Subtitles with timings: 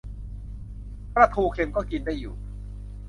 [1.13, 2.35] ปลาทูเค็มก็กินได้อยู่